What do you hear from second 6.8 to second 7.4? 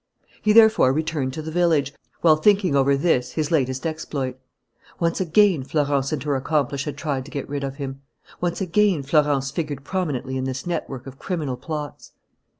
had tried to